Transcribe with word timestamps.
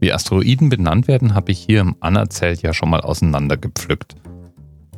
Wie 0.00 0.12
Asteroiden 0.12 0.68
benannt 0.68 1.08
werden, 1.08 1.34
habe 1.34 1.52
ich 1.52 1.58
hier 1.58 1.80
im 1.80 1.96
Anerzählt 2.00 2.62
ja 2.62 2.72
schon 2.72 2.90
mal 2.90 3.00
auseinandergepflückt. 3.00 4.14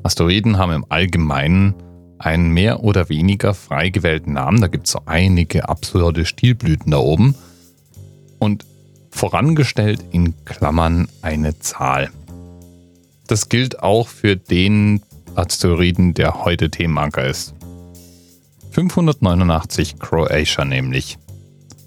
Asteroiden 0.02 0.58
haben 0.58 0.72
im 0.72 0.86
Allgemeinen 0.88 1.74
einen 2.18 2.50
mehr 2.50 2.84
oder 2.84 3.08
weniger 3.08 3.54
frei 3.54 3.88
gewählten 3.88 4.34
Namen. 4.34 4.60
Da 4.60 4.66
gibt 4.66 4.86
es 4.86 4.92
so 4.92 5.00
einige 5.06 5.68
absurde 5.68 6.26
Stilblüten 6.26 6.90
da 6.90 6.98
oben. 6.98 7.34
Und 8.38 8.66
vorangestellt 9.10 10.04
in 10.10 10.34
Klammern 10.44 11.08
eine 11.22 11.58
Zahl. 11.58 12.10
Das 13.26 13.48
gilt 13.48 13.82
auch 13.82 14.08
für 14.08 14.36
den 14.36 15.02
Asteroiden, 15.34 16.14
der 16.14 16.44
heute 16.44 16.70
Themenanker 16.70 17.26
ist. 17.26 17.54
589 18.72 19.98
Croatia 19.98 20.64
nämlich. 20.64 21.18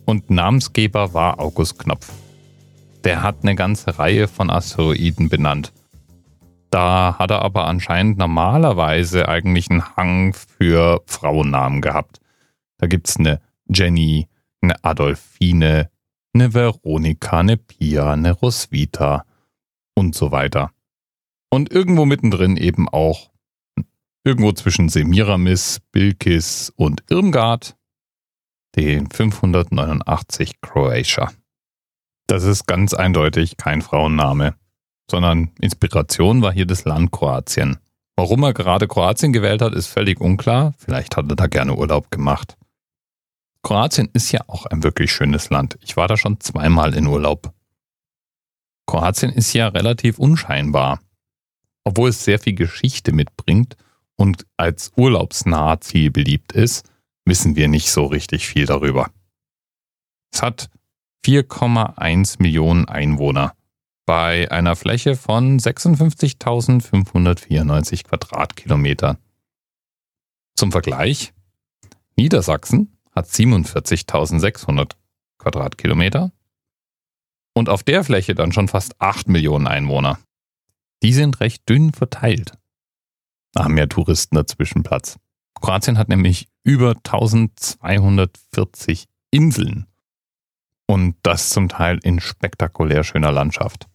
Und 0.05 0.30
Namensgeber 0.30 1.14
war 1.14 1.39
August 1.39 1.80
Knopf. 1.80 2.11
Der 3.04 3.22
hat 3.22 3.38
eine 3.42 3.56
ganze 3.56 4.00
Reihe 4.00 4.28
von 4.28 4.50
Asteroiden 4.50 5.30
benannt. 5.30 5.73
Da 6.70 7.18
hat 7.20 7.30
er 7.30 7.44
aber 7.44 7.68
anscheinend 7.68 8.18
normalerweise 8.18 9.27
eigentlich 9.27 9.70
einen 9.70 9.96
Hang 9.96 10.34
für 10.34 11.04
Frauennamen 11.05 11.82
gehabt. 11.82 12.20
Da 12.77 12.88
gibt 12.88 13.08
es 13.10 13.18
eine 13.18 13.41
Jenny, 13.70 14.27
eine 14.62 14.84
Adolfine, 14.84 15.91
eine 16.34 16.54
Veronika, 16.54 17.40
eine 17.40 17.58
Pia, 17.58 18.13
eine 18.13 18.32
Roswitha 18.32 19.26
und 19.96 20.16
so 20.16 20.32
weiter. 20.32 20.72
Und 21.49 21.72
irgendwo 21.72 22.05
mittendrin 22.05 22.58
eben 22.58 22.90
auch, 22.90 23.30
irgendwo 24.24 24.52
zwischen 24.54 24.90
Semiramis, 24.90 25.80
Bilkis 25.91 26.74
und 26.76 27.04
Irmgard, 27.10 27.76
den 28.76 29.12
589 29.12 30.62
Croatia. 30.62 31.32
Das 32.34 32.46
ist 32.46 32.66
ganz 32.66 32.96
eindeutig 32.96 33.58
kein 33.58 33.84
Frauenname, 33.84 34.55
sondern 35.08 35.52
Inspiration 35.62 36.41
war 36.41 36.52
hier 36.52 36.66
das 36.66 36.84
Land 36.84 37.12
Kroatien. 37.12 37.77
Warum 38.16 38.41
er 38.41 38.55
gerade 38.55 38.88
Kroatien 38.88 39.34
gewählt 39.34 39.62
hat, 39.62 39.76
ist 39.76 39.85
völlig 39.85 40.20
unklar. 40.20 40.74
Vielleicht 40.80 41.16
hat 41.16 41.30
er 41.30 41.35
da 41.35 41.46
gerne 41.46 41.76
Urlaub 41.76 42.10
gemacht. 42.10 42.57
Kroatien 43.62 44.10
ist 44.13 44.32
ja 44.32 44.41
auch 44.48 44.66
ein 44.66 44.82
wirklich 44.82 45.12
schönes 45.12 45.52
Land. 45.52 45.77
Ich 45.82 45.96
war 45.96 46.07
da 46.07 46.18
schon 46.18 46.40
zweimal 46.40 46.96
in 46.96 47.05
Urlaub. 47.05 47.54
Kroatien 48.88 49.29
ist 49.32 49.54
ja 49.54 49.68
relativ 49.68 50.18
unscheinbar. 50.18 51.02
Obwohl 51.84 52.10
es 52.10 52.26
sehr 52.26 52.40
viel 52.40 52.55
Geschichte 52.55 53.12
mitbringt 53.12 53.77
und 54.16 54.48
als 54.57 54.91
Urlaubsnahziel 54.96 56.10
beliebt 56.10 56.54
ist, 56.54 56.90
wissen 57.26 57.55
wir 57.55 57.68
nicht 57.68 57.91
so 57.91 58.05
richtig 58.05 58.48
viel 58.48 58.66
darüber. 58.66 59.12
Es 60.34 60.41
hat 60.41 60.72
4,1 61.26 62.41
Millionen 62.41 62.88
Einwohner 62.88 63.54
bei 64.06 64.52
einer 64.52 64.75
Fläche 64.75 65.16
von 65.16 65.57
56.594 65.57 68.03
Quadratkilometern. 68.03 69.18
Zum 70.56 70.74
Vergleich, 70.74 71.34
Niedersachsen 72.18 72.97
hat 73.12 73.28
47.600 73.28 74.91
Quadratkilometer 75.38 76.34
und 77.53 77.69
auf 77.69 77.84
der 77.84 78.03
Fläche 78.03 78.35
dann 78.35 78.51
schon 78.51 78.68
fast 78.68 79.00
8 79.00 79.29
Millionen 79.29 79.68
Einwohner. 79.68 80.19
Die 81.01 81.13
sind 81.13 81.40
recht 81.40 81.69
dünn 81.69 81.94
verteilt. 81.94 82.57
Da 83.53 83.63
haben 83.63 83.78
ja 83.78 83.85
Touristen 83.85 84.35
dazwischen 84.35 84.84
Platz. 84.84 85.18
Kroatien 85.56 85.97
hat 85.97 86.09
nämlich 86.09 86.50
über 86.63 86.90
1240 86.91 89.06
Inseln 89.31 89.88
und 90.85 91.16
das 91.23 91.50
zum 91.50 91.69
Teil 91.69 92.00
in 92.03 92.19
spektakulär 92.19 93.03
schöner 93.03 93.31
Landschaft. 93.31 93.88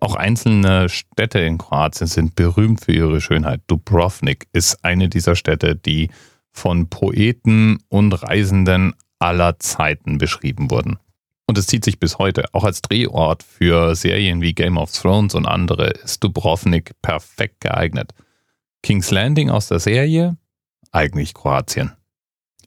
Auch 0.00 0.14
einzelne 0.14 0.88
Städte 0.88 1.40
in 1.40 1.58
Kroatien 1.58 2.06
sind 2.06 2.34
berühmt 2.34 2.82
für 2.84 2.92
ihre 2.92 3.20
Schönheit. 3.20 3.60
Dubrovnik 3.66 4.46
ist 4.52 4.82
eine 4.82 5.08
dieser 5.10 5.36
Städte, 5.36 5.76
die 5.76 6.10
von 6.52 6.88
Poeten 6.88 7.78
und 7.88 8.12
Reisenden 8.14 8.94
aller 9.18 9.58
Zeiten 9.58 10.16
beschrieben 10.16 10.70
wurden. 10.70 10.98
Und 11.46 11.58
es 11.58 11.66
zieht 11.66 11.84
sich 11.84 11.98
bis 11.98 12.18
heute. 12.18 12.44
Auch 12.52 12.64
als 12.64 12.80
Drehort 12.80 13.42
für 13.42 13.94
Serien 13.94 14.40
wie 14.40 14.54
Game 14.54 14.78
of 14.78 14.92
Thrones 14.92 15.34
und 15.34 15.46
andere 15.46 15.88
ist 15.88 16.24
Dubrovnik 16.24 16.92
perfekt 17.02 17.60
geeignet. 17.60 18.12
King's 18.82 19.10
Landing 19.10 19.50
aus 19.50 19.68
der 19.68 19.80
Serie? 19.80 20.36
Eigentlich 20.92 21.34
Kroatien. 21.34 21.92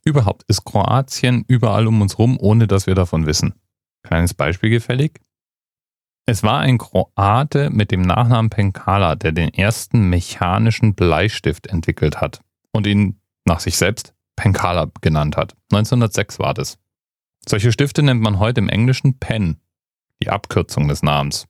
Überhaupt 0.05 0.43
ist 0.47 0.65
Kroatien 0.65 1.45
überall 1.47 1.87
um 1.87 2.01
uns 2.01 2.19
rum, 2.19 2.37
ohne 2.39 2.67
dass 2.67 2.87
wir 2.87 2.95
davon 2.95 3.25
wissen. 3.25 3.53
Kleines 4.03 4.33
Beispiel 4.33 4.69
gefällig. 4.69 5.19
Es 6.25 6.43
war 6.43 6.59
ein 6.59 6.77
Kroate 6.77 7.69
mit 7.69 7.91
dem 7.91 8.01
Nachnamen 8.01 8.49
Penkala, 8.49 9.15
der 9.15 9.31
den 9.31 9.53
ersten 9.53 10.09
mechanischen 10.09 10.93
Bleistift 10.93 11.67
entwickelt 11.67 12.21
hat 12.21 12.41
und 12.71 12.87
ihn 12.87 13.19
nach 13.45 13.59
sich 13.59 13.77
selbst 13.77 14.13
Penkala 14.35 14.89
genannt 15.01 15.37
hat. 15.37 15.55
1906 15.71 16.39
war 16.39 16.53
das. 16.53 16.77
Solche 17.47 17.71
Stifte 17.71 18.03
nennt 18.03 18.21
man 18.21 18.39
heute 18.39 18.61
im 18.61 18.69
Englischen 18.69 19.19
Pen, 19.19 19.57
die 20.21 20.29
Abkürzung 20.29 20.87
des 20.87 21.03
Namens. 21.03 21.45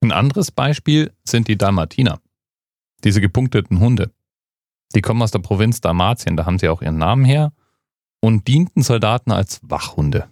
Ein 0.00 0.12
anderes 0.12 0.50
Beispiel 0.50 1.12
sind 1.24 1.48
die 1.48 1.58
Dalmatiner, 1.58 2.18
diese 3.04 3.20
gepunkteten 3.20 3.78
Hunde. 3.78 4.10
Die 4.94 5.02
kommen 5.02 5.22
aus 5.22 5.30
der 5.30 5.38
Provinz 5.38 5.80
Dalmatien, 5.80 6.36
da 6.36 6.46
haben 6.46 6.58
sie 6.58 6.68
auch 6.68 6.82
ihren 6.82 6.98
Namen 6.98 7.24
her 7.24 7.52
und 8.22 8.48
dienten 8.48 8.82
Soldaten 8.82 9.32
als 9.32 9.60
Wachhunde. 9.62 10.28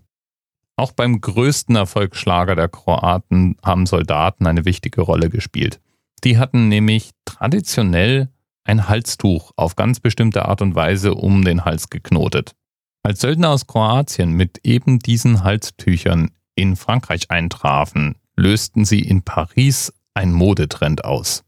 Auch 0.76 0.92
beim 0.92 1.20
größten 1.20 1.76
Erfolgsschlager 1.76 2.56
der 2.56 2.68
Kroaten 2.68 3.56
haben 3.62 3.84
Soldaten 3.84 4.46
eine 4.46 4.64
wichtige 4.64 5.02
Rolle 5.02 5.28
gespielt. 5.28 5.80
Die 6.24 6.38
hatten 6.38 6.68
nämlich 6.68 7.10
traditionell 7.26 8.30
ein 8.64 8.88
Halstuch 8.88 9.52
auf 9.56 9.76
ganz 9.76 10.00
bestimmte 10.00 10.46
Art 10.46 10.62
und 10.62 10.74
Weise 10.74 11.14
um 11.14 11.44
den 11.44 11.64
Hals 11.64 11.90
geknotet. 11.90 12.54
Als 13.02 13.20
Söldner 13.20 13.50
aus 13.50 13.66
Kroatien 13.66 14.32
mit 14.32 14.60
eben 14.64 14.98
diesen 14.98 15.42
Halstüchern 15.42 16.30
in 16.54 16.76
Frankreich 16.76 17.30
eintrafen, 17.30 18.16
lösten 18.36 18.84
sie 18.84 19.00
in 19.00 19.22
Paris 19.22 19.92
ein 20.14 20.32
Modetrend 20.32 21.04
aus. 21.04 21.44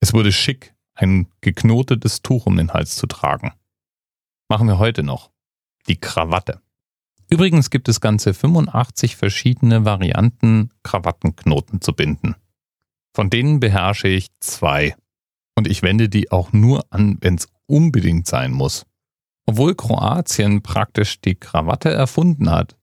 Es 0.00 0.12
wurde 0.12 0.32
schick, 0.32 0.74
ein 0.94 1.28
geknotetes 1.40 2.22
Tuch 2.22 2.46
um 2.46 2.56
den 2.56 2.72
Hals 2.72 2.96
zu 2.96 3.06
tragen. 3.06 3.52
Machen 4.48 4.68
wir 4.68 4.78
heute 4.78 5.02
noch. 5.02 5.33
Die 5.88 5.96
Krawatte. 5.96 6.60
Übrigens 7.30 7.70
gibt 7.70 7.88
es 7.88 8.00
ganze 8.00 8.34
85 8.34 9.16
verschiedene 9.16 9.84
Varianten, 9.84 10.70
Krawattenknoten 10.82 11.80
zu 11.80 11.92
binden. 11.92 12.36
Von 13.14 13.30
denen 13.30 13.60
beherrsche 13.60 14.08
ich 14.08 14.28
zwei. 14.40 14.94
Und 15.56 15.68
ich 15.68 15.82
wende 15.82 16.08
die 16.08 16.30
auch 16.32 16.52
nur 16.52 16.84
an, 16.90 17.18
wenn 17.20 17.36
es 17.36 17.48
unbedingt 17.66 18.26
sein 18.26 18.52
muss. 18.52 18.86
Obwohl 19.46 19.74
Kroatien 19.74 20.62
praktisch 20.62 21.20
die 21.20 21.34
Krawatte 21.34 21.90
erfunden 21.90 22.50
hat, 22.50 22.76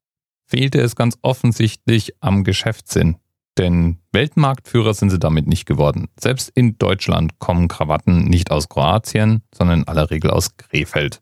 fehlte 0.46 0.80
es 0.80 0.96
ganz 0.96 1.18
offensichtlich 1.22 2.14
am 2.20 2.44
Geschäftssinn. 2.44 3.18
Denn 3.58 4.00
Weltmarktführer 4.12 4.94
sind 4.94 5.10
sie 5.10 5.20
damit 5.20 5.48
nicht 5.48 5.66
geworden. 5.66 6.08
Selbst 6.20 6.52
in 6.56 6.78
Deutschland 6.78 7.40
kommen 7.40 7.68
Krawatten 7.68 8.26
nicht 8.26 8.52
aus 8.52 8.70
Kroatien, 8.70 9.44
sondern 9.54 9.82
in 9.82 9.88
aller 9.88 10.10
Regel 10.10 10.32
aus 10.32 10.56
Krefeld. 10.56 11.22